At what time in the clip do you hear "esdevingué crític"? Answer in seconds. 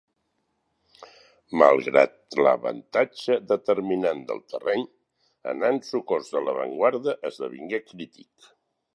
7.31-8.49